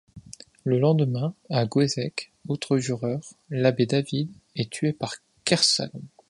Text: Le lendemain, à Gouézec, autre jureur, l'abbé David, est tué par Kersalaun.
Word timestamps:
Le 0.63 0.79
lendemain, 0.79 1.35
à 1.51 1.63
Gouézec, 1.67 2.31
autre 2.47 2.79
jureur, 2.79 3.19
l'abbé 3.51 3.85
David, 3.85 4.31
est 4.55 4.71
tué 4.71 4.93
par 4.93 5.13
Kersalaun. 5.45 6.01